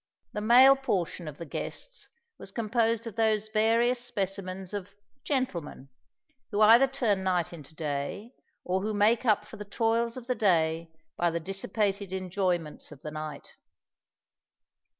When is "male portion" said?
0.41-1.27